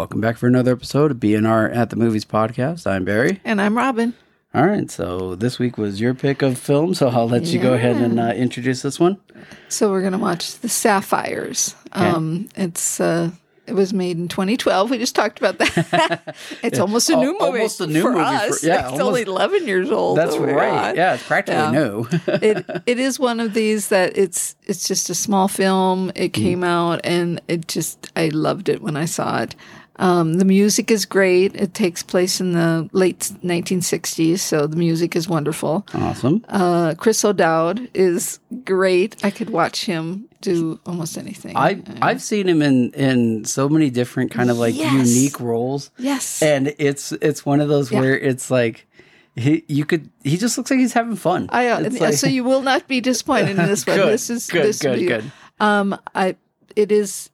[0.00, 2.86] All right, everybody, welcome back for another episode of B&R at the Movies podcast.
[2.86, 3.38] I'm Barry.
[3.44, 4.14] And I'm Robin.
[4.54, 7.74] All right, so this week was your pick of film, so I'll let you go
[7.74, 9.18] ahead and uh, introduce this one.
[9.68, 11.74] So we're going to watch The Sapphires.
[11.92, 13.30] Um, it's uh,
[13.66, 14.90] it was made in 2012.
[14.90, 16.34] We just talked about that.
[16.62, 17.44] it's almost a new movie.
[17.44, 18.64] almost a new for movie for- us.
[18.64, 20.16] yeah, it's only 11 years old.
[20.18, 20.70] That's Oh right.
[20.70, 20.96] God.
[20.96, 21.70] Yeah, it's practically Yeah.
[21.70, 22.08] new.
[22.26, 26.10] it it is one of these that it's it's just a small film.
[26.16, 26.42] It Mm-hmm.
[26.42, 29.54] came out and it just I loved it when I saw it.
[30.00, 31.54] Um, the music is great.
[31.54, 35.86] It takes place in the late 1960s, so the music is wonderful.
[35.94, 36.44] awesome.
[36.48, 39.16] Uh, Chris O'Dowd is great.
[39.22, 41.54] I could watch him do almost anything.
[41.56, 44.92] I I've seen him in in so many different kind of like Yes.
[45.14, 48.00] unique roles, yes, and it's it's one of those Yeah.
[48.00, 48.86] where it's like
[49.36, 51.46] he you could he just looks like he's having fun.
[51.50, 53.96] I uh, like- so you will not be disappointed in this one.
[53.98, 55.24] Good, this is good, this good, good.
[55.60, 56.36] Um, I
[56.74, 57.28] it is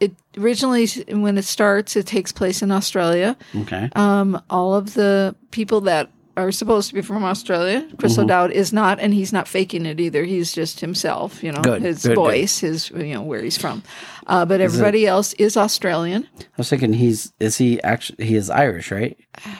[0.00, 3.36] it, originally when it starts it takes place in Australia.
[3.54, 3.90] okay.
[3.94, 8.22] Um, all of the people that are supposed to be from Australia, Chris Mm-hmm.
[8.22, 10.24] O'Dowd is not, and he's not faking it either.
[10.24, 11.42] He's just himself.
[11.42, 12.16] You know, Good, his good, good.
[12.16, 13.82] voice, his you know where he's from.
[14.30, 18.48] Uh, but everybody else is Australian I was thinking he's is he actually he is
[18.48, 19.18] Irish, right?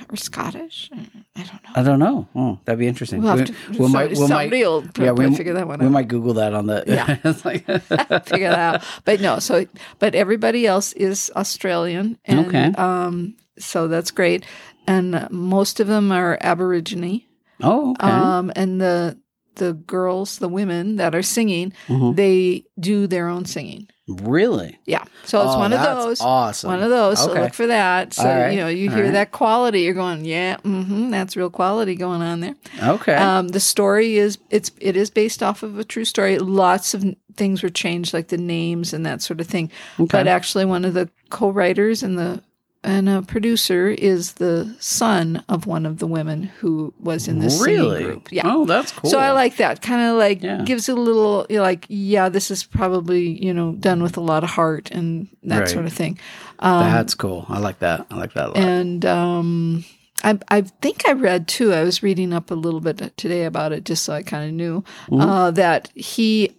[0.09, 0.89] or Scottish.
[1.37, 1.71] I don't know.
[1.75, 2.29] I don't know.
[2.37, 3.21] Oh, that'd be interesting.
[3.21, 5.85] We'll have to- we'll so, somebody- somebody will probably figure that one out.
[5.85, 6.85] we might Google that on the.
[6.87, 7.17] Yeah.
[7.25, 7.65] it's like,
[8.31, 8.85] figure that out.
[9.05, 9.67] But no, so
[9.99, 12.73] but everybody else is Australian, and Okay.
[12.79, 14.47] um, so that's great.
[14.87, 17.23] And uh, most of them are Aborigine,
[17.63, 18.07] oh, okay.
[18.07, 19.19] um, and the
[19.57, 22.15] the girls, the women that are singing, Mhm.
[22.17, 23.89] they do their own singing.
[24.23, 24.79] Really?
[24.87, 26.21] Yeah, so it's Oh, one of those.
[26.21, 26.71] Awesome.
[26.71, 27.23] One of those.
[27.23, 28.13] So look for that.
[28.13, 28.51] So right.
[28.51, 29.13] you know, you All hear right.
[29.13, 32.55] that quality, you're going, yeah, mm-hmm, that's real quality going on there.
[32.83, 33.15] Okay.
[33.15, 36.39] Um, the story is it's it is based off of a true story.
[36.39, 37.05] Lots of
[37.37, 39.71] things were changed, like the names and that sort of thing.
[39.99, 40.07] Okay.
[40.11, 42.43] But actually, one of the co-writers and the
[42.83, 47.61] and a producer is the son of one of the women who was in this
[47.61, 48.05] really?
[48.05, 48.33] group.
[48.33, 48.43] Yeah.
[48.47, 49.11] Oh, that's cool.
[49.11, 50.63] So I like that kind of like Yeah.
[50.65, 54.21] gives it a little you're like yeah this is probably you know done with a
[54.23, 55.69] lot of heart and that Right.
[55.69, 56.19] sort of thing.
[56.61, 57.45] Um, That's cool.
[57.49, 58.07] I like that.
[58.11, 58.57] I like that a lot.
[58.59, 59.85] and um,
[60.23, 61.73] I, I think I read too.
[61.73, 64.55] I was reading up a little bit today about it, just so I kind of
[64.55, 65.21] knew Mm-hmm.
[65.21, 66.55] uh, that he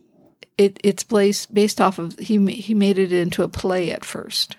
[0.58, 4.56] it it's based based off of he he made it into a play at first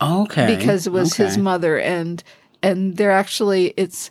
[0.00, 0.56] okay.
[0.56, 2.22] because it was his mother and
[2.62, 4.10] and they're actually it's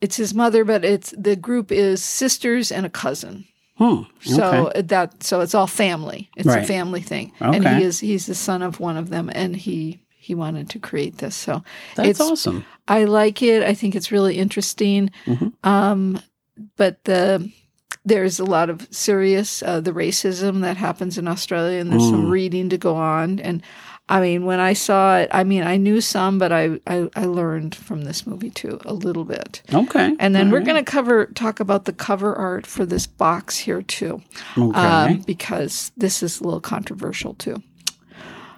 [0.00, 3.46] it's his mother, but it's the group is sisters and a cousin.
[3.78, 4.02] Hmm.
[4.20, 4.82] So okay.
[4.82, 6.30] that so it's all family.
[6.36, 9.56] It's a family thing, and he is he's the son of one of them, and
[9.56, 11.34] he he wanted to create this.
[11.36, 11.62] So
[11.94, 12.64] That's it's awesome.
[12.88, 13.62] I like it.
[13.62, 15.10] I think it's really interesting.
[15.26, 15.52] Mhm.
[15.64, 16.20] Um,
[16.76, 17.50] but the
[18.04, 22.10] there's a lot of serious uh, the racism that happens in Australia, and there's Mm.
[22.10, 23.40] some reading to go on.
[23.40, 23.62] And
[24.08, 27.24] I mean, when I saw it, I mean, I knew some, but I I, I
[27.24, 29.62] learned from this movie too a little bit.
[29.74, 30.14] Okay.
[30.20, 30.66] And then All we're right.
[30.66, 34.22] going to cover talk about the cover art for this box here too,
[34.56, 34.78] Okay.
[34.78, 37.60] um, because this is a little controversial too.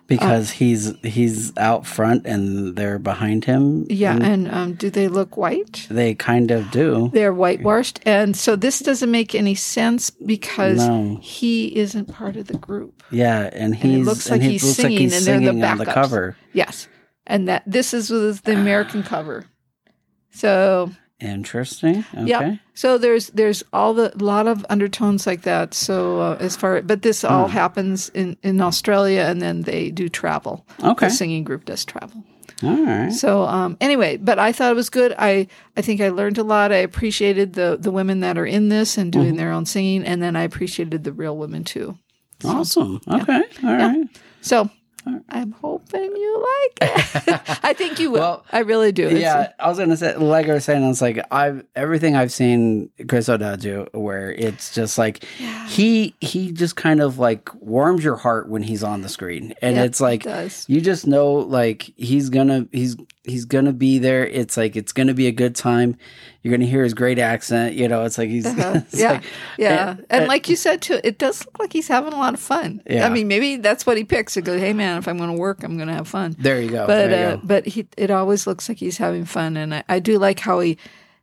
[0.08, 3.86] Because he's he's out front and they're behind him.
[3.88, 5.86] Yeah, and and um, do they look white?
[5.88, 7.10] They kind of do.
[7.12, 11.18] They're whitewashed, and so this doesn't make any sense because No.
[11.22, 13.04] he isn't part of the group.
[13.10, 15.47] Yeah, and he's it looks like he he's looks singing, like he's and they're the
[15.47, 16.36] singing on the cover.
[16.52, 16.88] Yes,
[17.26, 19.44] and that this is the American cover.
[20.30, 22.04] So Interesting.
[22.14, 22.26] Okay.
[22.26, 25.74] yeah, so there's there's all the lot of undertones like that.
[25.74, 27.52] So uh, as far but this all Hmm.
[27.52, 30.64] happens in in Australia, and then they do travel.
[30.82, 31.06] Okay.
[31.08, 32.22] the singing group does travel.
[32.62, 33.12] All right.
[33.12, 35.12] So um, anyway, but I thought it was good.
[35.18, 36.70] I I think I learned a lot.
[36.70, 39.20] I appreciated the the women that are in this and Mm-hmm.
[39.22, 41.98] doing their own singing, and then I appreciated the real women too.
[42.44, 43.00] Awesome.
[43.08, 43.42] Okay.
[43.64, 44.06] All right.
[44.40, 44.71] So
[45.30, 46.47] I'm hoping you
[46.80, 47.41] like it.
[47.62, 48.21] I think you will.
[48.21, 49.06] Well, I really do.
[49.06, 52.15] It's- Yeah, I was gonna say, like I was saying, I was like, I've everything
[52.16, 55.24] I've seen Chris O'Dowd do, where it's just like
[55.68, 59.77] he he just kind of like warms your heart when he's on the screen, and
[59.77, 64.27] Yeah, it's like it you just know like he's gonna he's he's gonna be there.
[64.27, 65.97] It's like it's gonna be a good time.
[66.48, 67.74] You're gonna hear his great accent.
[67.74, 68.72] You know, it's like he's Uh-huh.
[68.91, 69.22] it's yeah, like-
[69.59, 72.16] yeah, and- and, and- like you said too, it does look like he's having a
[72.16, 72.83] lot of fun.
[72.89, 73.04] Yeah.
[73.06, 74.34] I mean, maybe that's what he picks.
[74.34, 76.60] He goes, "Hey, man, if I'm going to work, I'm going to have fun." there
[76.60, 76.86] you go.
[76.86, 77.41] but you uh, go.
[77.45, 80.60] but he it always looks like he's having fun, and I, I do like how
[80.60, 80.78] he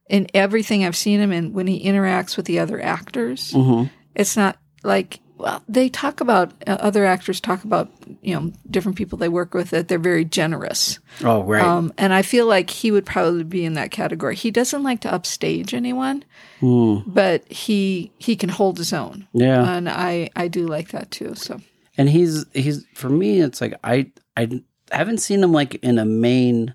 [0.07, 3.51] in everything I've seen him in when he interacts with the other actors.
[3.53, 3.89] Mhm.
[4.13, 7.89] It's not like well they talk about uh, other actors talk about
[8.21, 11.63] you know different people they work with that they're very generous, Oh right.
[11.63, 14.35] um, and I feel like he would probably be in that category.
[14.35, 16.23] He doesn't like to upstage anyone,
[16.59, 16.97] Hmm.
[17.05, 19.75] but he he can hold his own, yeah.
[19.75, 21.35] and I I do like that too.
[21.35, 21.59] So
[21.97, 23.39] and he's he's for me.
[23.41, 24.61] It's like I I
[24.91, 26.73] haven't seen him like in a main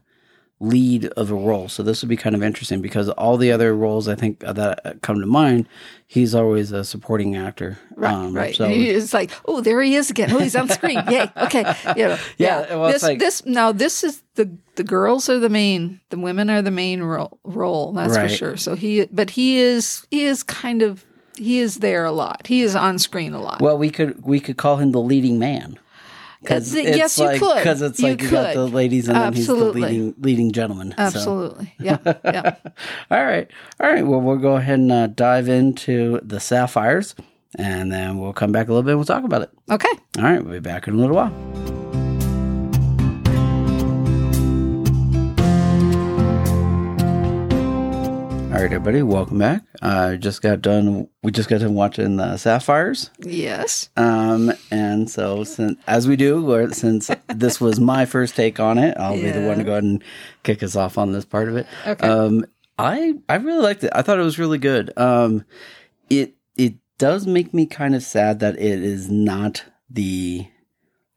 [0.61, 1.69] lead of a role.
[1.69, 4.99] So this would be kind of interesting because all the other roles I think that
[5.01, 5.67] come to mind,
[6.07, 7.79] he's always a supporting actor.
[7.97, 8.55] Right, um, right.
[8.55, 10.31] So it's like, oh, there he is again.
[10.33, 11.03] Oh, he's on screen.
[11.09, 11.31] Yay.
[11.39, 11.75] Okay.
[11.97, 12.67] You know, yeah.
[12.69, 12.75] yeah.
[12.77, 16.51] Well, this, like, this now this is the the girls are the main, the women
[16.51, 17.39] are the main role.
[17.43, 18.31] role that's right.
[18.31, 18.57] for sure.
[18.59, 22.47] So he, but he is he is kind of he is there a lot.
[22.47, 23.62] He is on screen a lot.
[23.62, 25.79] Well, we could we could call him the leading man.
[26.40, 27.56] Because yes, like, you could.
[27.56, 29.82] Because it's like you, you got the ladies and Absolutely.
[29.82, 30.94] then he's the leading leading gentleman.
[30.96, 31.66] Absolutely.
[31.66, 31.84] So.
[31.84, 31.98] Yeah.
[32.25, 32.56] Yeah.
[33.10, 33.50] all right.
[33.78, 34.06] All right.
[34.06, 37.14] Well, we'll go ahead and uh, dive into the sapphires,
[37.56, 38.92] and then we'll come back a little bit.
[38.92, 39.50] and We'll talk about it.
[39.70, 39.92] Okay.
[40.19, 40.42] All right.
[40.42, 41.80] We'll be back in a little while.
[48.61, 49.62] All right, everybody, welcome back.
[49.81, 51.09] I uh, just got done.
[51.23, 53.09] We just got done watching the Sapphires.
[53.21, 53.89] Yes.
[53.97, 58.77] Um, and so since as we do, or since this was my first take on
[58.77, 59.33] it, I'll yeah.
[59.33, 60.05] be the one to go ahead and
[60.43, 61.67] kick us off on this part of it.
[61.87, 62.07] Okay.
[62.07, 62.45] Um,
[62.79, 63.93] I I really liked it.
[63.95, 64.93] I thought it was really good.
[64.99, 65.47] Um,
[66.11, 70.47] it it does make me kind of sad that it is not the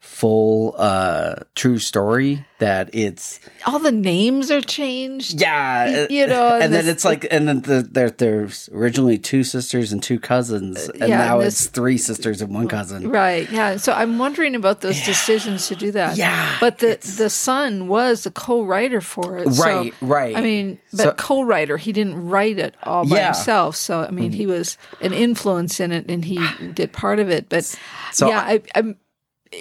[0.00, 6.72] full uh true story that it's all the names are changed yeah you know and,
[6.72, 11.10] then it's like and then the, there there's originally two sisters and two cousins and
[11.10, 14.54] yeah, now and this, it's three sisters and one cousin right yeah so i'm wondering
[14.54, 15.06] about those yeah.
[15.06, 19.92] decisions to do that yeah but the the son was a co-writer for it right
[20.00, 23.26] so, right i mean but so, co-writer he didn't write it all by yeah.
[23.26, 26.38] himself so i mean he was an influence in it and he
[26.72, 27.64] did part of it but
[28.12, 28.96] so yeah I, i'm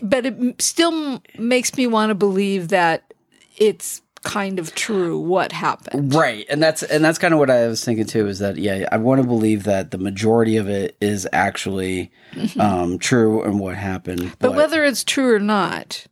[0.02, 3.14] but it still makes me want to believe that
[3.58, 6.14] it's kind of true what happened.
[6.14, 6.46] Right.
[6.50, 8.98] And that's and that's kind of what I was thinking too is that yeah, I
[8.98, 12.60] want to believe that the majority of it is actually mm-hmm.
[12.60, 14.32] um, true and what happened.
[14.40, 16.08] But, but, whether it's true or not,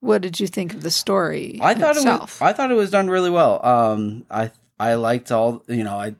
[0.00, 1.58] what did you think of the story?
[1.60, 2.40] I thought itself?
[2.40, 3.64] it was, I thought it was done really well.
[3.64, 6.14] Um, I I liked all you know, I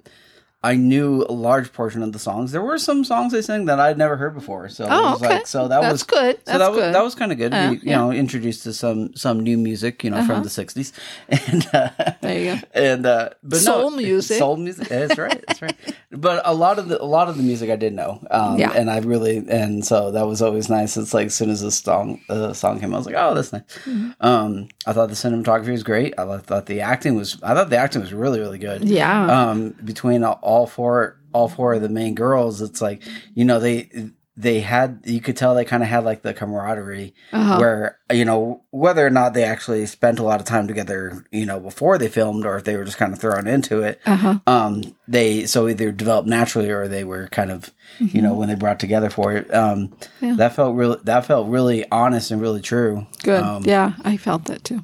[0.63, 2.53] I knew a large portion of the songs.
[2.53, 4.69] There were some songs they sang that I'd never heard before.
[4.69, 5.37] So oh, okay.
[5.37, 6.37] Like, so that That's was good.
[6.37, 6.95] So That's that was good.
[6.95, 7.55] that was kind of good.
[7.55, 7.97] Uh, you yeah.
[7.97, 10.27] know, introduced to some some new music, you know, uh-huh.
[10.27, 10.93] from the '60s,
[11.49, 12.67] and uh, there you go.
[12.75, 14.89] And uh, but soul no, music, soul music.
[14.89, 15.43] That's right.
[15.47, 15.77] That's right.
[16.11, 18.21] But a lot of the a lot of the music I did know.
[18.31, 18.73] Um, yeah.
[18.73, 20.95] And I really and so that was always nice.
[20.99, 23.55] It's like as soon as the song the song came, I was like, oh, that's
[23.55, 23.63] nice.
[23.87, 24.11] Mm-hmm.
[24.21, 26.13] Um, I thought the cinematography was great.
[26.19, 27.41] I thought the acting was.
[27.43, 28.85] I thought the acting was really really good.
[28.85, 29.51] Yeah.
[29.51, 33.03] Um, between all four all four of the main girls, it's like
[33.35, 37.15] you know they they had you could tell they kind of had like the camaraderie
[37.33, 37.59] uh-huh.
[37.59, 41.45] where you know whether or not they actually spent a lot of time together you
[41.45, 44.39] know before they filmed or if they were just kind of thrown into it uh-huh.
[44.47, 48.17] um they so either developed naturally or they were kind of mm-hmm.
[48.17, 50.35] you know when they brought together for it um yeah.
[50.35, 54.47] that felt really that felt really honest and really true good um, yeah i felt
[54.47, 54.83] that too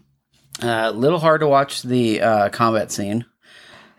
[0.62, 3.24] a uh, little hard to watch the uh combat scene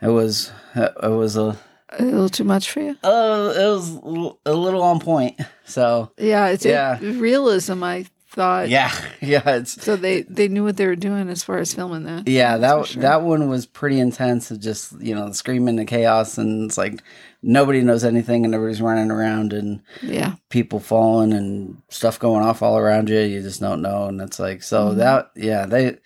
[0.01, 1.57] it was it was a
[1.89, 2.97] a little too much for you?
[3.03, 5.39] Oh, uh, it was a little on point.
[5.65, 6.99] So yeah, it's yeah.
[6.99, 7.83] realism.
[7.83, 8.69] I thought.
[8.69, 8.91] Yeah,
[9.21, 9.57] yeah.
[9.57, 12.27] It's so they they knew what they were doing as far as filming that.
[12.27, 13.01] Yeah, that sure.
[13.01, 14.51] that one was pretty intense.
[14.51, 17.01] Of just you know screaming and chaos, and it's like
[17.42, 22.61] nobody knows anything, and everybody's running around, and yeah, people falling and stuff going off
[22.61, 23.19] all around you.
[23.19, 24.99] You just don't know, and it's like so mm-hmm.
[24.99, 25.97] that yeah they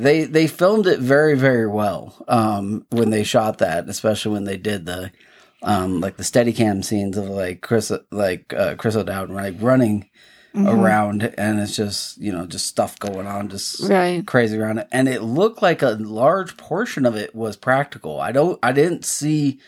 [0.00, 4.56] they they filmed it very very well um, when they shot that, especially when they
[4.56, 5.12] did the
[5.62, 10.08] um, like the steady cam scenes of like Chris like uh, Chris O'Dowd like running
[10.54, 10.66] mm-hmm.
[10.66, 14.26] around and it's just you know just stuff going on just right.
[14.26, 18.20] crazy around it and it looked like a large portion of it was practical.
[18.20, 19.60] I don't I didn't see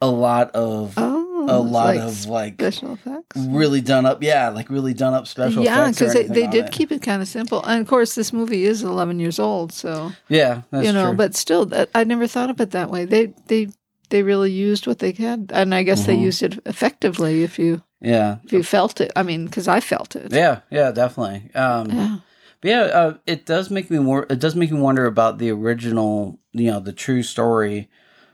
[0.00, 4.22] a lot of oh a lot like of like special effects, really done up.
[4.22, 5.64] Yeah, like really done up special.
[5.64, 6.72] Yeah, because they, they did it.
[6.72, 7.62] keep it kind of simple.
[7.64, 11.08] And of course, this movie is 11 years old, so yeah, you know.
[11.08, 11.16] True.
[11.16, 13.04] But still, that, I never thought of it that way.
[13.04, 13.68] They they
[14.10, 16.12] they really used what they had, and I guess mm-hmm.
[16.12, 17.42] they used it effectively.
[17.42, 20.32] If you yeah, if you felt it, I mean, because I felt it.
[20.32, 21.50] Yeah, yeah, definitely.
[21.54, 22.18] Um, yeah.
[22.60, 24.26] But yeah, uh, it does make me more.
[24.30, 27.88] It does make me wonder about the original, you know, the true story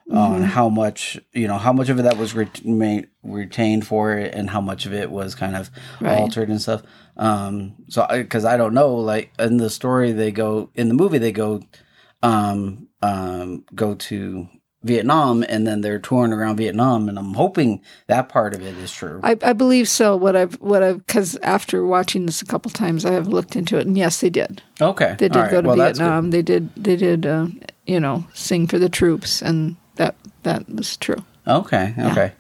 [0.09, 0.19] mm-hmm.
[0.19, 4.35] on how much you know how much of it that was re- retained for it
[4.35, 5.71] and how much of it was kind of
[6.01, 6.19] right.
[6.19, 6.83] altered and stuff
[7.17, 10.95] um so because I, I, don't know like in the story they go in the
[10.95, 11.63] movie they go
[12.23, 14.49] um um go to
[14.85, 18.93] Vietnam and then they're touring around Vietnam and I'm hoping that part of it is
[18.93, 19.19] true.
[19.23, 20.15] I, I believe so.
[20.15, 23.79] What I've what I've because after watching this a couple times I have looked into
[23.79, 24.63] it and yes they did.
[24.83, 25.51] Okay, they did right.
[25.51, 26.31] go to well, Vietnam.
[26.31, 27.47] They did they did uh,
[27.87, 31.25] you know sing for the troops and that that was true.
[31.47, 32.33] Okay, okay.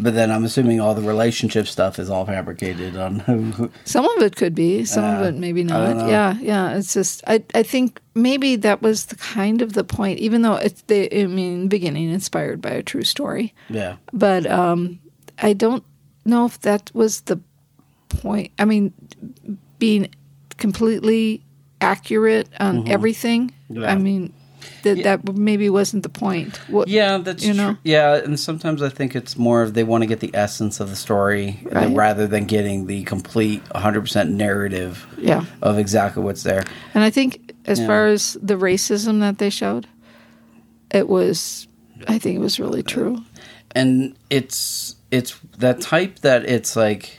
[0.00, 3.42] But then I'm assuming all the relationship stuff is all fabricated on who.
[3.52, 6.08] who Some of it could be, some of Uh, it maybe know.
[6.08, 6.76] Yeah, yeah.
[6.76, 10.54] It's just I I think maybe that was the kind of the point, even though
[10.54, 13.52] it's the I mean beginning inspired by a true story.
[13.68, 14.98] yeah, But um
[15.42, 15.84] I don't
[16.24, 17.38] know if that was the
[18.08, 18.50] point.
[18.58, 18.92] I mean
[19.78, 20.08] being
[20.56, 21.44] completely
[21.80, 23.52] accurate on everything.
[23.70, 23.82] Mm-hmm.
[23.82, 23.92] Yeah.
[23.92, 24.32] I mean
[24.82, 26.56] that that maybe wasn't the point.
[26.68, 27.76] What, yeah, that's You know?
[27.84, 30.88] Yeah, and sometimes I think it's more of they want to get the essence of
[30.90, 31.94] the story Right.
[31.94, 35.44] rather than getting the complete 100 percent narrative Yeah.
[35.62, 36.64] of exactly what's there.
[36.94, 37.86] And I think as Yeah.
[37.86, 39.86] far as the racism that they showed,
[40.90, 41.66] it was
[42.06, 43.22] I think it was really true.
[43.74, 47.18] and it's it's that type that it's like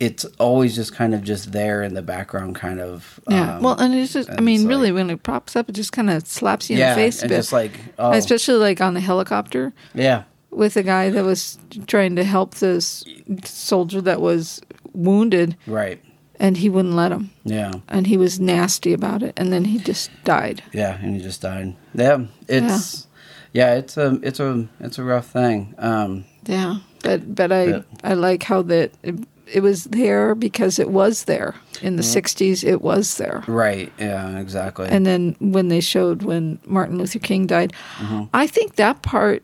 [0.00, 3.56] it's always just kind of just there in the background kind of Yeah.
[3.56, 5.92] um, well, and it's just, I mean, really, like- when it pops up, it just
[5.92, 9.00] kind of slaps you in the face and just like oh Especially like on the
[9.00, 13.04] helicopter yeah with a guy that was trying to help this
[13.44, 14.60] soldier that was
[14.92, 16.00] wounded right
[16.40, 17.30] and he wouldn't let him.
[17.44, 19.34] yeah And he was nasty about it.
[19.36, 20.62] And then he just died.
[20.72, 23.06] yeah and he just died yeah it's
[23.52, 26.78] yeah, it's a it's a it's a rough thing um Yeah.
[27.02, 27.82] But, but I, Yeah.
[28.04, 29.14] I like how that it,
[29.52, 31.54] it was there because it was there.
[31.82, 32.22] In the mm.
[32.22, 33.42] 60s, it was there.
[33.46, 38.24] right yeah exactly and then when they showed when Martin Luther King died, mm-hmm.
[38.34, 39.42] I think that part,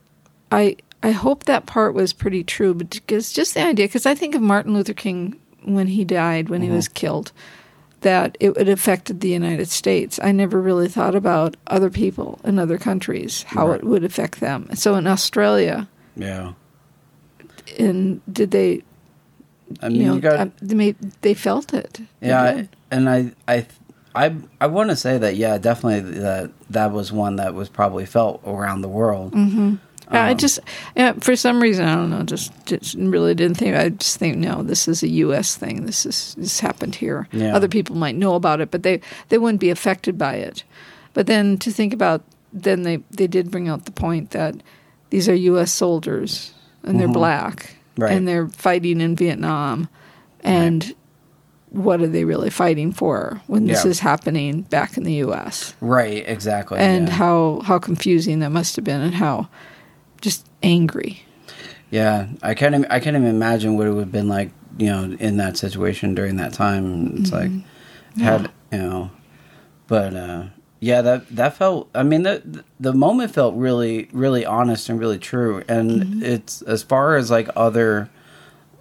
[0.52, 4.14] I I hope that part was pretty true, but because just the idea, because I
[4.14, 6.76] think of Martin Luther King when he died, when he mm-hmm.
[6.76, 7.32] was killed,
[8.00, 10.18] that it, it affected the United States.
[10.22, 13.80] I never really thought about other people in other countries, how Right.
[13.80, 14.68] it would affect them.
[14.74, 16.52] So in Australia, yeah
[17.78, 18.82] and did they,
[19.82, 22.00] I mean you know, you got they they felt it.
[22.20, 23.66] They Yeah, and I I
[24.14, 28.06] I I want to say that yeah, definitely that that was one that was probably
[28.06, 29.32] felt around the world.
[29.32, 29.78] Mm.
[30.12, 30.60] Yeah, I Um, just
[30.96, 33.76] yeah, for some reason I don't know, just, just really didn't think.
[33.76, 35.56] I just think no, this is a U.S.
[35.56, 35.84] thing.
[35.86, 37.28] This is this happened here.
[37.32, 37.54] Yeah.
[37.54, 40.64] Other people might know about it, but they they wouldn't be affected by it.
[41.12, 44.54] But then to think about, then they they did bring out the point that
[45.10, 45.72] these are U.S.
[45.72, 47.75] soldiers and they're black Mm-hmm.
[47.98, 48.12] Right.
[48.12, 49.88] and they're fighting in Vietnam,
[50.40, 50.94] and
[51.70, 53.90] what are they really fighting for when this Yeah.
[53.90, 55.74] is happening back in the U.S.
[55.80, 56.78] Right, exactly.
[56.78, 57.14] and yeah.
[57.14, 59.48] how how confusing that must have been and how
[60.20, 61.22] just angry.
[61.90, 64.86] yeah, I can't im- I can't even imagine what it would have been like, you
[64.86, 67.16] know, in that situation during that time.
[67.18, 67.50] It's like
[68.18, 69.10] had you know,
[69.86, 70.44] but uh
[70.80, 71.88] yeah, that that felt.
[71.94, 75.62] I mean, the the moment felt really, really honest and really true.
[75.68, 76.22] And mm-hmm.
[76.22, 78.10] it's as far as like other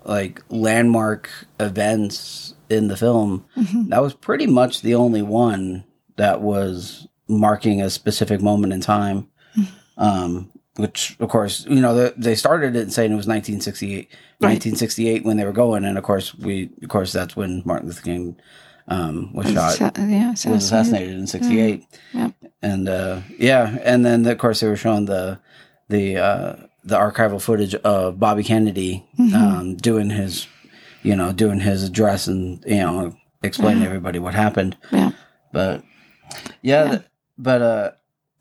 [0.03, 3.89] like landmark events in the film, mm-hmm.
[3.89, 5.83] that was pretty much the only one
[6.17, 9.29] that was marking a specific moment in time.
[9.57, 9.73] Mm-hmm.
[9.97, 14.09] Um, which, of course, you know, they, they started it saying it was 1968,
[14.41, 14.49] Right.
[14.49, 18.01] 1968 when they were going, and of course, we, of course, that's when Martin Luther
[18.01, 18.35] King
[18.87, 21.15] um, was shot yeah, was assassinated.
[21.15, 22.31] in '68, Yeah.
[22.61, 25.39] and uh, yeah, and then of course they were showing the
[25.89, 29.35] the uh, the archival footage of Bobby Kennedy Mm-hmm.
[29.35, 30.47] um, doing his,
[31.03, 34.77] you know, doing his address and you know explaining to everybody what happened.
[34.91, 35.11] Yeah.
[35.51, 35.83] But
[36.61, 37.01] yeah, th-
[37.37, 37.91] but uh,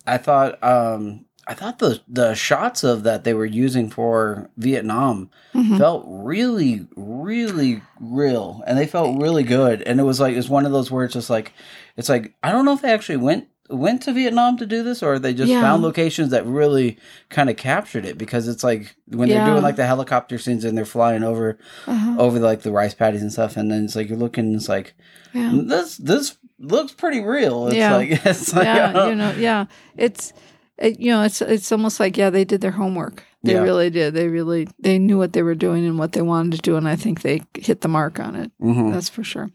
[0.06, 5.30] I thought um, I thought the the shots of that they were using for Vietnam
[5.54, 5.78] Mhm.
[5.78, 9.82] felt really, really real, and they felt really good.
[9.82, 11.52] And it was like it's one of those where it's just like
[11.96, 15.02] it's like I don't know if they actually went went to Vietnam to do this
[15.02, 15.62] or they just Yeah.
[15.62, 16.98] found locations that really
[17.30, 20.76] kind of captured it because it's like when they're doing like the helicopter scenes and
[20.76, 22.16] they're flying over Uh-huh.
[22.18, 24.94] over like the rice paddies and stuff and then it's like you're looking it's like
[25.32, 25.50] Yeah.
[25.64, 27.96] this this looks pretty real it's Yeah.
[27.96, 29.64] like it's like yeah, you know, yeah.
[29.96, 30.34] It's
[30.78, 33.24] it, you know, it's it's almost like yeah, they did their homework.
[33.42, 33.60] They Yeah.
[33.62, 34.14] really did.
[34.14, 36.88] They really they knew what they were doing and what they wanted to do, and
[36.88, 38.50] I think they hit the mark on it.
[38.60, 38.92] Mhm.
[38.92, 39.50] That's for sure.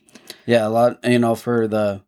[0.46, 1.00] Yeah, a lot.
[1.04, 2.02] You know, for the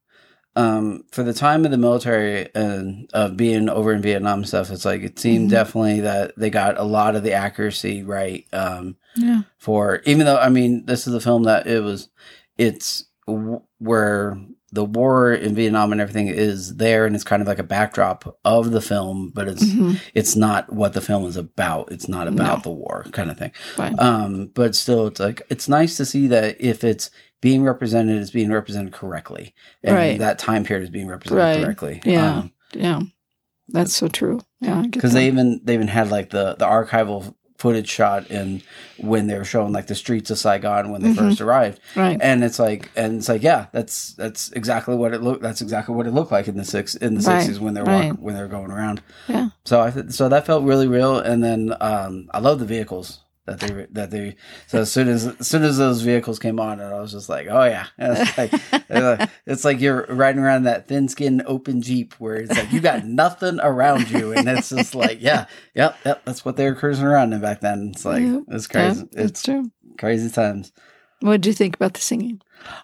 [0.56, 4.70] um for the time of the military and of being over in Vietnam and stuff,
[4.70, 5.52] it's like it seemed Mhm.
[5.52, 8.46] definitely that they got a lot of the accuracy right.
[8.54, 9.42] Um, Yeah.
[9.58, 12.10] for even though I mean this is a film that it was,
[12.58, 14.38] it's w- where
[14.74, 18.38] the war in Vietnam and everything is there, and it's kind of like a backdrop
[18.46, 20.00] of the film, but it's Mhm.
[20.14, 21.92] it's not what the film is about.
[21.92, 22.62] It's not about No.
[22.64, 23.52] the war kind of thing.
[23.78, 23.98] Right.
[24.00, 27.10] Um, but still, it's like it's nice to see that if it's
[27.42, 30.20] being represented, it's being represented correctly, and Right.
[30.20, 31.64] that time period is being represented Right.
[31.64, 32.02] correctly.
[32.06, 32.44] Yeah.
[32.74, 33.02] yeah.
[33.68, 34.42] That's so true.
[34.60, 34.84] Yeah.
[34.90, 38.62] Because they even they even had like the the archival footage shot in
[38.98, 41.80] when they were showing like the streets of Saigon when they first arrived.
[41.96, 42.18] Right.
[42.22, 45.94] And it's like and it's like yeah, that's that's exactly what it looked that's exactly
[45.96, 48.20] what it looked like in the six in the Right, 60s when they were right.
[48.20, 49.02] when they were going around.
[49.28, 49.50] Yeah.
[49.66, 53.20] So I th- so that felt really real and then um I love the vehicles
[53.58, 54.36] that they that they
[54.68, 57.30] so as soon as as soon as those vehicles came on and I was just
[57.30, 62.14] like oh yeah it's like, it's like you're riding around that thin skin open jeep
[62.20, 66.22] where it's like you got nothing around you and it's just like yeah yep yep
[66.26, 68.44] that's what they were cruising around in back then it's like Yep.
[68.50, 69.72] it's crazy Yeah, it's true.
[69.98, 70.72] crazy times
[71.20, 72.42] What did you think about the singing?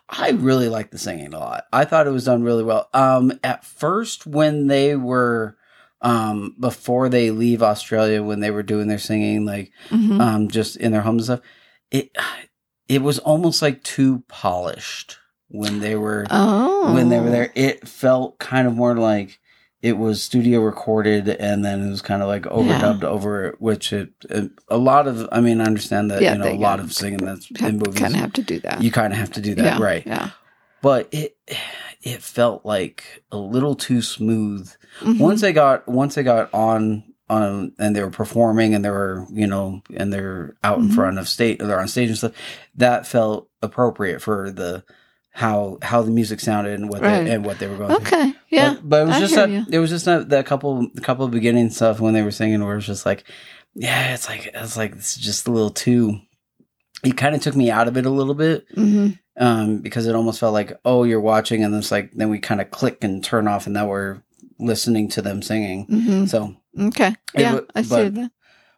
[0.10, 1.66] I really like the singing a lot.
[1.72, 2.90] I thought it was done really well.
[2.96, 5.56] Um, at first, when they were,
[6.02, 10.20] um, before they leave Australia, when they were doing their singing, like, Mhm.
[10.22, 11.50] um, just in their homes and stuff,
[11.92, 12.12] it,
[12.88, 15.18] it was almost like too polished
[15.50, 17.52] when they were, oh, when they were there.
[17.56, 19.40] It felt kind of more like
[19.82, 23.94] it was studio recorded and then it was kind of like overdubbed over it, which
[23.94, 26.80] it, it, a lot of, I mean, I understand that, Yeah, you know, a lot
[26.80, 28.82] of singing that's in movies, kind of have to do that.
[28.82, 30.06] you kind of have to do that, yeah, right?
[30.06, 30.30] Yeah.
[30.82, 31.38] but it
[32.04, 35.20] it felt like a little too smooth Mhm.
[35.20, 39.26] once they got once they got on on and they were performing and they were
[39.32, 40.96] you know and they're out in Mhm.
[40.96, 42.32] front of state they're on stage and stuff
[42.76, 44.84] that felt appropriate for the
[45.32, 47.26] how how the music sounded and what Right.
[47.26, 48.34] they and what they were going through Okay.
[48.50, 48.74] Yeah.
[48.76, 49.66] but, but it was I just that you.
[49.70, 52.64] it was just that, that couple the couple of beginning stuff when they were singing
[52.64, 53.26] where it was just like
[53.76, 56.20] yeah it's like it's like it's just a little too
[57.04, 60.16] it kind of took me out of it a little bit hmm um, because it
[60.16, 63.24] almost felt like, oh, you're watching, and it's like then we kind of click and
[63.24, 64.24] turn off, and now we're
[64.60, 65.86] listening to them singing.
[65.86, 67.16] hmm So, Okay.
[67.36, 67.56] Yeah.
[67.56, 68.32] wa- I see but- that.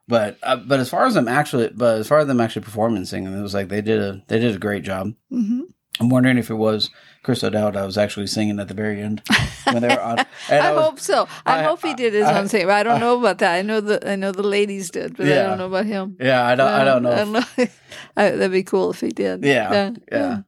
[0.08, 3.06] but uh, but as far as them actually, but as far as them actually performing
[3.06, 5.14] singing, it was like they did a they did a great job.
[5.30, 5.62] hmm
[6.02, 6.90] I'm wondering if it was
[7.24, 9.22] Chris O'Dowd I was actually singing at the very end
[9.66, 10.20] when they were on.
[10.50, 11.28] And I, was- hope so.
[11.46, 12.68] I, I- hope he did his I- own thing.
[12.68, 13.56] But I don't know about that.
[13.56, 16.16] I know the I know the ladies did, but I don't know about him.
[16.20, 17.12] yeah, I don't I don't know.
[17.12, 17.68] I don't know.
[18.16, 19.44] That'd be cool if he did.
[19.44, 20.42] Yeah, yeah.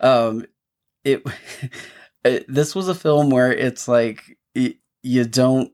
[0.00, 0.44] um
[1.04, 1.22] it,
[2.24, 4.22] it this was a film where it's like
[4.56, 5.70] y you don't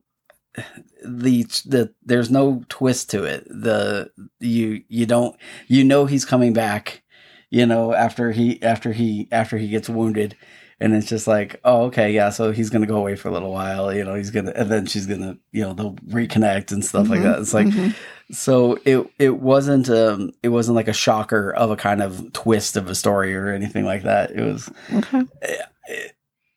[1.04, 5.36] the the there's no twist to it the you you don't
[5.68, 7.02] you know he's coming back
[7.50, 10.36] you know after he after he after he gets wounded
[10.78, 13.52] and it's just like oh okay yeah so he's gonna go away for a little
[13.52, 17.08] while you know he's gonna and then she's gonna you know they'll reconnect and stuff
[17.08, 17.94] like Mhm, that it's like mhm.
[18.30, 22.76] so it it wasn't um it wasn't like a shocker of a kind of twist
[22.76, 24.30] of a story or anything like that.
[24.30, 25.22] It was Okay.
[25.42, 26.12] it,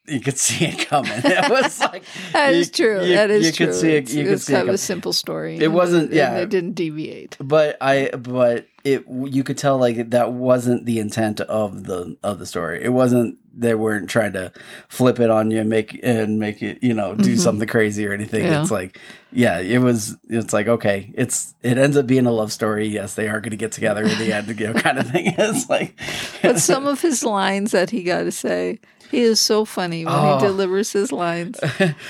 [0.08, 1.12] you could see it coming.
[1.24, 3.04] It was like That you- is true.
[3.04, 3.66] you- that is you true.
[3.68, 5.58] could see it- It's, you could it's see it kind of a simple story.
[5.58, 6.38] It wasn't- yeah.
[6.38, 7.38] It didn't deviate.
[7.40, 12.40] but I but it you could tell like that wasn't the intent of the of
[12.40, 12.82] the story.
[12.84, 14.52] It wasn't they weren't trying to
[14.90, 17.40] flip it on you and make and make it you know do Mhm.
[17.40, 18.46] something crazy or anything.
[18.46, 18.62] Yeah.
[18.62, 19.00] It's like
[19.32, 20.16] yeah, it was.
[20.30, 22.88] It's like okay, it's it ends up being a love story.
[22.88, 25.34] Yes, they are going to get together in the end, you know, kind of thing.
[25.38, 26.00] It's like
[26.42, 28.80] But some of his lines that he got to say,
[29.12, 30.38] he is so funny when Oh.
[30.38, 31.60] he delivers his lines.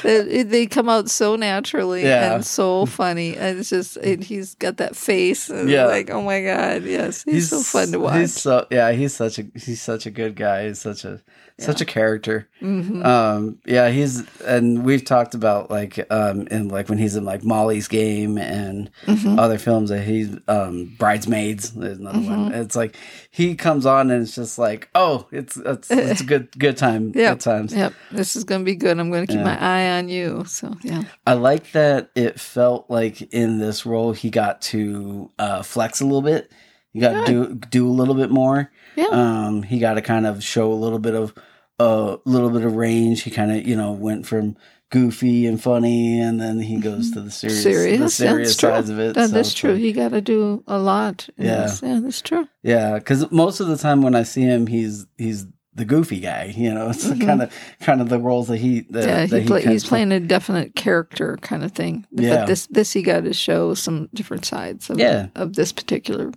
[0.04, 2.36] they, they come out so naturally Yeah.
[2.36, 3.36] and so funny.
[3.36, 5.50] And it's just, he's got that face.
[5.50, 5.86] And Yeah.
[5.86, 7.24] Like, oh my God, yes.
[7.24, 8.18] He's, so fun to watch.
[8.18, 10.68] He's so yeah, he's such a he's such a good guy.
[10.68, 11.22] He's such a
[11.58, 12.50] such a character.
[12.60, 17.24] hmm Um, yeah, he's and we've talked about like um in like when he's in
[17.24, 22.50] like Molly's Game and hmm other films that he's um Bridesmaids is another one.
[22.50, 22.62] Mm-hmm.
[22.62, 22.98] It's like
[23.36, 27.12] he comes on and it's just like oh it's it's it's a good good time
[27.14, 27.34] Yep.
[27.34, 27.74] good times.
[27.74, 27.94] Yep.
[28.12, 28.98] This is going to be good.
[28.98, 29.44] I'm going to keep Yeah.
[29.44, 30.46] my eye on you.
[30.48, 31.04] So, yeah.
[31.28, 36.06] I like that it felt like in this role he got to uh, flex a
[36.06, 36.50] little bit.
[36.94, 38.72] He got to do do a little bit more.
[38.96, 39.08] Yeah.
[39.12, 41.34] Um, he got to kind of show a little bit of
[41.78, 43.24] a little bit of range.
[43.24, 44.56] He kind of you know went from
[44.96, 47.30] goofy and funny, and then he goes to the mm-hmm.
[47.30, 48.00] serious, serious.
[48.00, 49.14] the serious that's sides of it.
[49.16, 49.74] That So it's true.
[49.74, 51.28] like- he got to do a lot.
[51.38, 51.64] Yeah.
[51.64, 51.82] this.
[51.84, 52.48] Yeah, that's true.
[52.64, 56.54] yeah, because most of the time when I see him, he's he's the goofy guy.
[56.56, 59.48] You know, it's kind of kind of the roles that he that, yeah, that he
[59.48, 62.08] play, he's playing a definite character kind of thing.
[62.12, 62.38] Yeah.
[62.38, 65.28] But this this he got to show some different sides of Yeah.
[65.36, 66.32] of this particular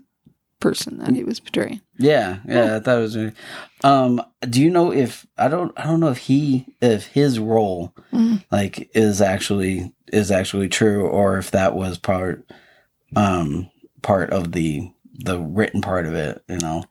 [0.61, 1.81] person that he was portraying.
[1.99, 3.16] Yeah, yeah, I thought it was.
[3.16, 3.33] Really,
[3.85, 5.73] um, do you know if I don't?
[5.79, 8.44] I don't know if he if his role Mhm.
[8.51, 12.44] like is actually is actually true or if that was part
[13.16, 13.71] um
[14.03, 16.42] part of the the written part of it.
[16.49, 16.85] You know,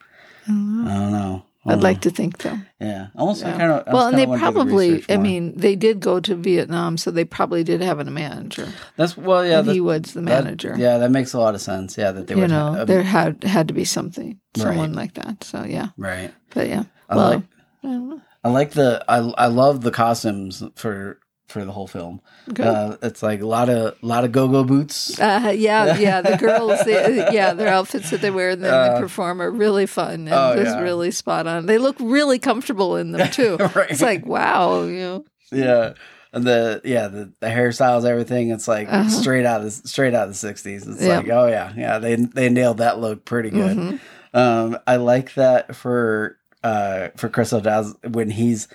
[0.47, 0.91] I don't know.
[0.91, 1.43] I don't know.
[1.67, 2.09] I'd like mm-hmm.
[2.09, 2.57] to think so.
[2.79, 3.43] Yeah, almost.
[3.43, 3.57] I Yeah.
[3.57, 3.93] kind of.
[3.93, 7.81] well, and they probably, I mean, they did go to Vietnam, so they probably did
[7.81, 8.67] have a manager.
[8.95, 9.61] that's well, yeah.
[9.61, 10.75] That, he was the that- manager.
[10.77, 11.97] yeah, that makes a lot of sense.
[11.97, 12.49] Yeah, that they you would.
[12.49, 14.63] know, have, um, there had had to be something, Right.
[14.63, 15.43] someone like that.
[15.43, 16.33] So yeah, right.
[16.53, 16.83] but yeah.
[17.09, 17.43] I well, like.
[17.83, 18.19] I.
[18.43, 22.21] I like the I I love the costumes for for the whole film.
[22.59, 25.19] Uh, it's like a lot of lot of go go boots.
[25.19, 26.21] Uh, yeah, yeah.
[26.21, 29.49] The girls, they, yeah, their outfits that they wear and then uh, they perform are
[29.49, 30.81] really fun and oh, just yeah.
[30.81, 31.65] really spot on.
[31.65, 33.55] They look really comfortable in them too.
[33.57, 33.89] right.
[33.89, 35.25] It's like wow, you know.
[35.51, 35.93] Yeah.
[36.33, 39.09] And the yeah the, the hairstyles everything it's like uh-huh.
[39.09, 41.23] straight out of the, straight out of the sixties it's yep.
[41.23, 44.37] like oh yeah yeah they they nailed that look pretty good mm-hmm.
[44.37, 48.67] um I like that for uh for Chris O'Dowd when he's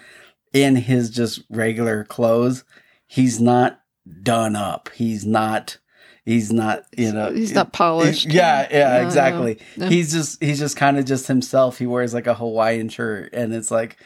[0.52, 2.64] in his just regular clothes,
[3.06, 3.80] he's not
[4.22, 4.90] done up.
[4.94, 5.78] He's not
[6.24, 7.32] he's not you know.
[7.32, 8.26] He's not polished.
[8.26, 9.58] Yeah yeah no, exactly.
[9.76, 9.90] No, no.
[9.90, 11.78] he's just he's just kind of just himself.
[11.78, 13.96] He wears like a hawaiian shirt and it's like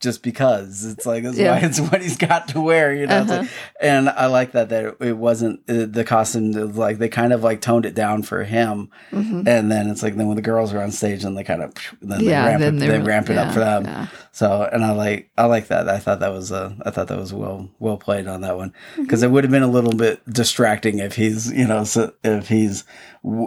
[0.00, 1.58] just because it's like it's, yeah.
[1.64, 3.16] it's what he's got to wear, you know.
[3.16, 3.44] Uh-huh.
[3.80, 6.52] and I like that that it wasn't uh, the costume.
[6.52, 9.48] Like they kind of like toned it down for him, mm-hmm.
[9.48, 11.74] and then it's like then when the girls are on stage and they kind of
[12.02, 13.84] then yeah, they ramp then it, they ramp it yeah, up for them.
[13.84, 14.06] Yeah.
[14.32, 15.88] So and I like I like that.
[15.88, 18.72] I thought that was uh, I thought that was well well played on that one
[18.96, 19.30] because mm-hmm.
[19.30, 22.84] it would have been a little bit distracting if he's you know so if he's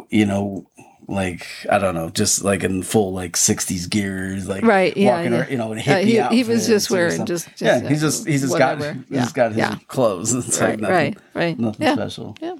[0.09, 0.65] you know
[1.07, 5.31] like I don't know, just like in full like '60s gears, like right, yeah, walking,
[5.31, 5.45] yeah.
[5.45, 8.01] Or, you know, in hippie uh, he, he was just wearing just, just, yeah, he's
[8.01, 8.93] just he's just whatever.
[8.93, 9.29] got he's yeah.
[9.33, 9.75] got his yeah.
[9.87, 10.33] clothes.
[10.47, 11.93] It's right, like nothing, right, right, nothing yeah.
[11.93, 12.35] special.
[12.41, 12.55] Yeah.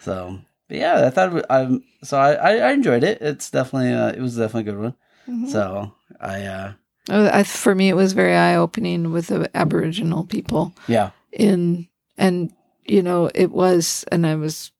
[0.00, 3.22] So yeah, I thought I'm so I, I enjoyed it.
[3.22, 4.94] It's definitely uh, it was definitely a good one.
[5.28, 5.48] Mm-hmm.
[5.48, 6.72] So I uh
[7.10, 10.74] oh, I, for me it was very eye opening with the Aboriginal people.
[10.86, 11.10] Yeah.
[11.32, 12.52] In and
[12.84, 14.70] you know it was and I was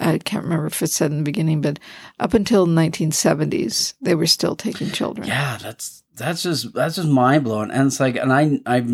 [0.00, 1.78] I can't remember if it said in the beginning, but
[2.18, 5.26] up until 1970s, they were still taking children.
[5.26, 7.70] Yeah, that's that's just that's just mind blowing.
[7.70, 8.90] And it's like, and I I've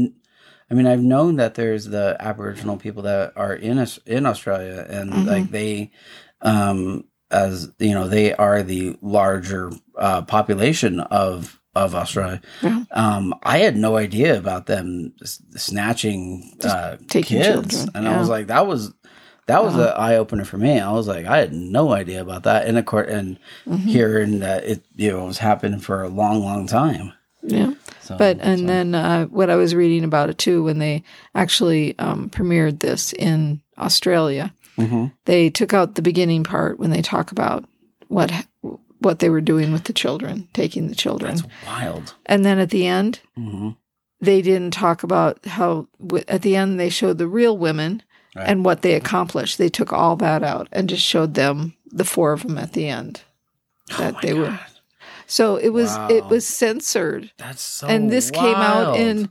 [0.71, 5.13] I mean I've known that there's the Aboriginal people that are in in Australia, and
[5.13, 5.29] mm-hmm.
[5.29, 5.93] like they,
[6.43, 12.41] um, as you know, they are the larger uh, population of of Australia.
[12.63, 12.85] Yeah.
[12.91, 17.89] Um, I had no idea about them snatching uh, kids, children.
[17.95, 18.17] and yeah.
[18.17, 18.93] I was like, that was
[19.47, 19.95] that was uh-huh.
[19.97, 20.79] an eye opener for me.
[20.79, 22.67] I was like, I had no idea about that.
[22.67, 23.77] And of course, and mm-hmm.
[23.77, 27.13] hearing that it you know was happening for a long, long time.
[27.43, 27.75] Yeah.
[28.01, 28.67] So, but and so.
[28.67, 31.05] then uh, what I was reading about it too, when they
[31.35, 35.07] actually um, premiered this in Australia, mm-hmm.
[35.25, 37.65] they took out the beginning part when they talk about
[38.09, 38.33] what
[38.99, 41.37] what they were doing with the children, taking the children.
[41.37, 42.15] That's wild.
[42.27, 43.71] And then at the end, mm-hmm.
[44.21, 45.87] they didn't talk about how.
[46.27, 48.03] At the end, they showed the real women
[48.37, 48.49] right.
[48.49, 49.59] and what they accomplished.
[49.59, 52.89] They took all that out and just showed them the four of them at the
[52.89, 53.23] end
[53.93, 54.39] oh that oh they God.
[54.39, 54.61] were.
[55.27, 56.09] So it was wow.
[56.11, 57.33] it was censored.
[57.37, 58.45] That's so And this wild.
[58.45, 59.29] came out in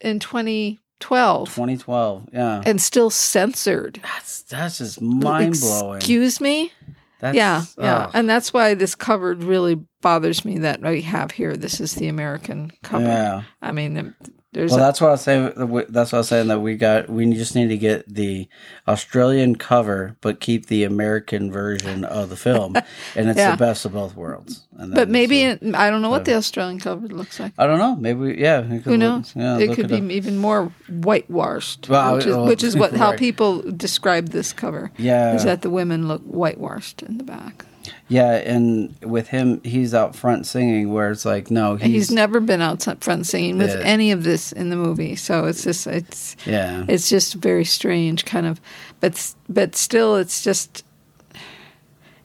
[0.00, 1.48] in 2012.
[1.48, 2.62] 2012, yeah.
[2.66, 4.00] And still censored.
[4.02, 5.96] That's that's just mind blowing.
[5.96, 6.72] Excuse me?
[7.20, 8.10] That's, yeah, yeah.
[8.14, 11.56] And that's why this cover really bothers me that we have here.
[11.56, 13.04] This is the American cover.
[13.04, 13.42] Yeah.
[13.62, 14.12] I mean,
[14.52, 15.52] there's well, a- that's what I was saying.
[15.88, 17.08] That's what I was saying that we got.
[17.08, 18.48] We just need to get the
[18.86, 22.76] Australian cover, but keep the American version of the film,
[23.16, 23.52] and it's yeah.
[23.52, 24.66] the best of both worlds.
[24.72, 27.54] but maybe I don't know what the Australian cover looks like.
[27.56, 27.96] I don't know.
[27.96, 28.60] Maybe yeah.
[28.60, 29.34] Who knows?
[29.34, 32.76] Look, yeah, it could it be even more whitewashed, well, which, is, well, which is
[32.76, 32.98] what right.
[32.98, 34.92] how people describe this cover.
[34.98, 37.64] Yeah, is that the women look whitewashed in the back.
[38.08, 40.92] Yeah, and with him, he's out front singing.
[40.92, 43.84] Where it's like, no, he's, he's never been out front singing with yeah.
[43.84, 45.16] any of this in the movie.
[45.16, 48.60] So it's just, it's, yeah, it's just very strange, kind of.
[49.00, 50.84] But but still, it's just,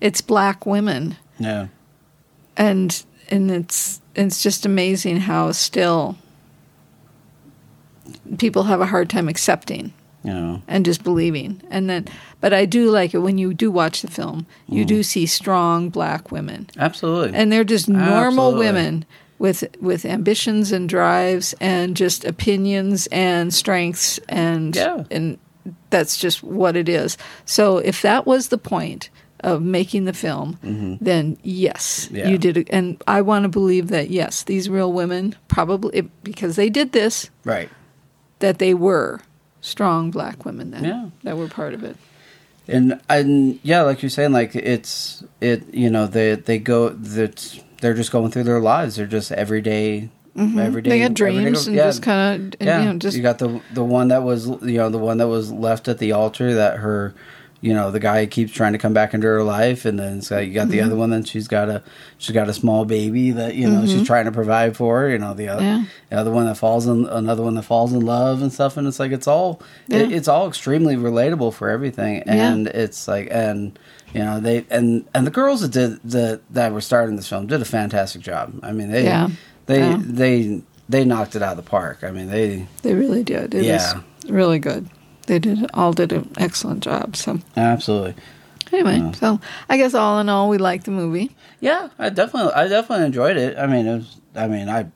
[0.02, 1.16] it's black women.
[1.40, 1.68] Yeah,
[2.58, 6.18] and and it's it's just amazing how still
[8.38, 9.94] people have a hard time accepting
[10.28, 11.62] and just believing.
[11.70, 12.08] And then,
[12.42, 14.46] but I do like it when you do watch the film.
[14.68, 14.88] You mm.
[14.88, 18.66] do see strong black women, absolutely, and they're just normal absolutely.
[18.66, 19.06] women
[19.40, 25.04] with with ambitions and drives and just opinions and strengths and yeah.
[25.12, 25.38] and
[25.90, 27.18] that's just what it is.
[27.46, 29.10] So if that was the point
[29.42, 30.96] of making the film, mm-hmm.
[31.04, 32.28] then yes, yeah.
[32.28, 32.68] you did it.
[32.72, 37.30] And I want to believe that yes, these real women probably because they did this,
[37.44, 37.70] right?
[38.40, 39.22] That they were
[39.68, 41.10] strong black women then yeah.
[41.24, 41.98] that were part of it.
[42.68, 47.62] And and yeah, like you're saying, like it's it you know they they go that
[47.82, 48.96] they're just going through their lives.
[48.96, 50.60] They're just everyday Mm-hmm.
[50.60, 51.86] Every day, they had dreams and yeah.
[51.86, 52.82] just kind of, yeah.
[52.82, 55.28] You know, just you got the the one that was you know the one that
[55.28, 57.16] was left at the altar that her
[57.68, 60.40] you know the guy keeps trying to come back into her life and then so
[60.40, 60.86] you got the mm-hmm.
[60.86, 61.84] other one that she's got a
[62.18, 63.88] she's got a small baby that you know mm-hmm.
[63.88, 65.84] she's trying to provide for you know the other yeah.
[66.10, 68.88] the other one that falls in another one that falls in love and stuff and
[68.88, 70.00] it's like it's all yeah.
[70.00, 72.72] it, it's all extremely relatable for everything and yeah.
[72.74, 73.78] it's like and
[74.14, 77.48] you know they and and the girls that did the that were starting this film
[77.48, 79.28] did a fantastic job i mean they
[79.66, 82.04] they they they knocked it out of the park.
[82.04, 83.54] I mean, they They really did.
[83.54, 83.96] It Yeah.
[83.96, 84.88] was really good.
[85.28, 87.16] They did all did an excellent job.
[87.16, 88.16] So absolutely.
[88.74, 91.36] anyway, so I guess all in all, we liked the movie.
[91.60, 93.58] Yeah, I definitely, I definitely enjoyed it.
[93.58, 94.88] I mean, it was, I mean, I,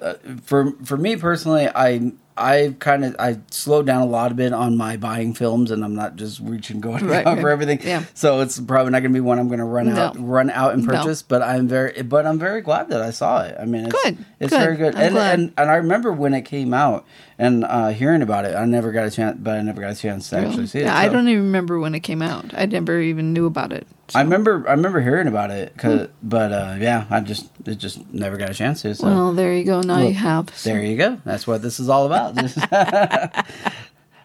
[0.00, 4.36] uh, for for me personally, I I kind of I slowed down a lot of
[4.36, 7.80] bit on my buying films, and I'm not just reaching going Right, out for everything.
[7.82, 8.04] Yeah.
[8.14, 10.00] So it's probably not going to be one I'm going to run No.
[10.00, 10.92] out run out and No.
[10.96, 11.22] purchase.
[11.22, 13.56] But I'm very but I'm very glad that I saw it.
[13.60, 14.58] I mean, it's, Good, It's good.
[14.60, 14.94] very good.
[14.94, 17.04] And, and and I remember when it came out
[17.38, 18.54] and uh, hearing about it.
[18.56, 20.84] I never got a chance, but I never got a chance to actually see it.
[20.84, 22.52] Yeah, I don't even remember when it came out.
[22.56, 23.86] I never even knew about it.
[24.14, 26.04] I remember I remember hearing about it, Hmm.
[26.22, 28.94] but uh, yeah, I just it just never got a chance to.
[28.94, 29.06] So.
[29.06, 29.80] Well, there you go.
[29.80, 30.50] Now Look, you have.
[30.56, 31.20] So- There you go.
[31.24, 32.36] That's what this is all about.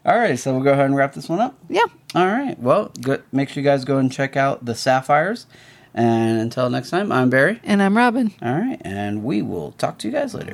[0.05, 1.57] all right, so we'll go ahead and wrap this one up.
[1.69, 1.85] Yeah.
[2.15, 2.57] All right.
[2.59, 3.23] Well, good.
[3.31, 5.45] Make sure you guys go and check out the Sapphires.
[5.95, 7.59] And until next time, I'm Barry.
[7.63, 8.33] And I'm Robin.
[8.41, 10.53] All right, and we will talk to you guys later.